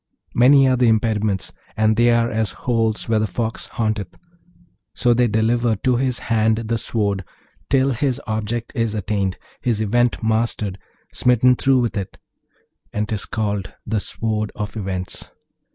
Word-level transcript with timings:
Many 0.33 0.67
are 0.67 0.77
the 0.77 0.87
impediments, 0.87 1.53
and 1.77 1.95
they 1.95 2.09
are 2.09 2.31
as 2.31 2.53
holes 2.65 3.07
where 3.07 3.19
the 3.19 3.27
fox 3.27 3.67
haunteth. 3.67 4.17
So 4.95 5.13
they 5.13 5.27
deliver 5.27 5.75
to 5.75 5.97
his 5.97 6.17
hand 6.17 6.57
the 6.57 6.79
sword 6.79 7.23
till 7.69 7.91
his 7.91 8.19
object 8.25 8.71
is 8.73 8.95
attained, 8.95 9.37
his 9.61 9.79
Event 9.79 10.23
mastered, 10.23 10.79
smitten 11.13 11.55
through 11.55 11.81
with 11.81 11.95
it; 11.97 12.17
and 12.91 13.07
'tis 13.07 13.27
called 13.27 13.73
the 13.85 13.99
Sword 13.99 14.51
of 14.55 14.75
Events. 14.75 15.29